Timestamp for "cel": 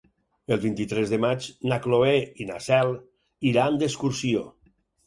2.71-2.93